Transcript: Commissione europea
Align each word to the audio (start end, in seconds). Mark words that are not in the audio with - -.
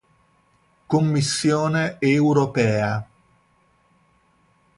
Commissione 0.87 1.97
europea 2.01 3.05